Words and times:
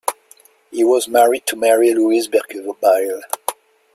He 0.71 0.83
was 0.83 1.07
married 1.07 1.45
to 1.45 1.55
Mary 1.55 1.93
Louise 1.93 2.27
Berkebile. 2.27 3.21